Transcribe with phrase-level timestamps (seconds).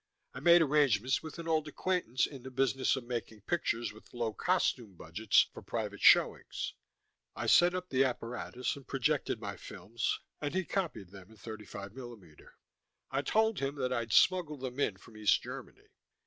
[0.33, 4.33] I made arrangements with an old acquaintance in the business of making pictures with low
[4.33, 6.73] costume budgets for private showings;
[7.35, 11.91] I set up the apparatus and projected my films, and he copied them in 35
[11.91, 12.47] mm.
[13.11, 15.89] I told him that I'd smuggled them in from East Germany.